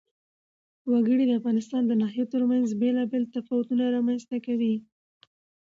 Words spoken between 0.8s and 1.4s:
وګړي د